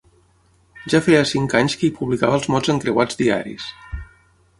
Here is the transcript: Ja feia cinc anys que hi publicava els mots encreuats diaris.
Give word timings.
Ja 0.93 1.01
feia 1.07 1.19
cinc 1.31 1.53
anys 1.59 1.75
que 1.81 1.85
hi 1.87 1.89
publicava 1.99 2.39
els 2.39 2.47
mots 2.55 2.73
encreuats 2.75 3.21
diaris. 3.21 3.69